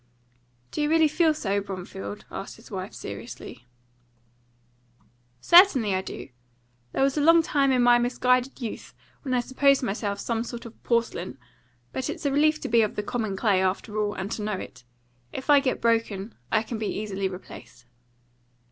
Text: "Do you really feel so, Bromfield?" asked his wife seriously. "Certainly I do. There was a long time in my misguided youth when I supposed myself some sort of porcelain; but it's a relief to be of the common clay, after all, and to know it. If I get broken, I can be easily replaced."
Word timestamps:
"Do 0.71 0.81
you 0.81 0.89
really 0.89 1.07
feel 1.07 1.31
so, 1.31 1.61
Bromfield?" 1.61 2.25
asked 2.31 2.55
his 2.55 2.71
wife 2.71 2.91
seriously. 2.91 3.67
"Certainly 5.41 5.93
I 5.93 6.01
do. 6.01 6.29
There 6.91 7.03
was 7.03 7.19
a 7.19 7.21
long 7.21 7.43
time 7.43 7.71
in 7.71 7.83
my 7.83 7.99
misguided 7.99 8.59
youth 8.59 8.95
when 9.21 9.35
I 9.35 9.41
supposed 9.41 9.83
myself 9.83 10.19
some 10.19 10.43
sort 10.43 10.65
of 10.65 10.81
porcelain; 10.81 11.37
but 11.93 12.09
it's 12.09 12.25
a 12.25 12.31
relief 12.31 12.59
to 12.61 12.67
be 12.67 12.81
of 12.81 12.95
the 12.95 13.03
common 13.03 13.37
clay, 13.37 13.61
after 13.61 13.95
all, 13.99 14.15
and 14.15 14.31
to 14.31 14.41
know 14.41 14.57
it. 14.57 14.83
If 15.31 15.51
I 15.51 15.59
get 15.59 15.79
broken, 15.81 16.33
I 16.51 16.63
can 16.63 16.79
be 16.79 16.87
easily 16.87 17.27
replaced." 17.27 17.85